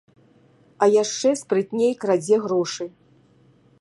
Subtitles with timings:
[0.85, 2.85] А яшчэ спрытней крадзе грошы.